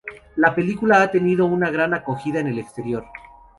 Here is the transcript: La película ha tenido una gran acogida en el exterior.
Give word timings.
La 0.37 0.55
película 0.55 1.03
ha 1.03 1.11
tenido 1.11 1.45
una 1.45 1.69
gran 1.69 1.93
acogida 1.93 2.39
en 2.39 2.47
el 2.47 2.57
exterior. 2.57 3.05